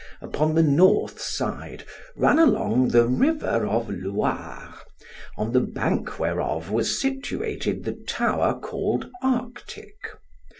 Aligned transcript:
Upon 0.19 0.55
the 0.55 0.63
north 0.63 1.21
side 1.21 1.83
ran 2.15 2.39
along 2.39 2.87
the 2.87 3.05
river 3.07 3.67
of 3.67 3.87
Loire, 3.87 4.73
on 5.37 5.51
the 5.51 5.59
bank 5.59 6.17
whereof 6.17 6.71
was 6.71 6.99
situated 6.99 7.83
the 7.83 8.01
tower 8.07 8.59
called 8.59 9.11
Arctic. 9.21 9.97